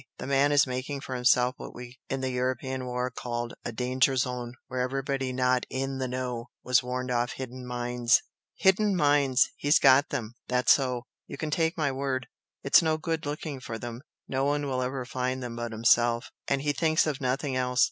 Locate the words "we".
1.75-1.99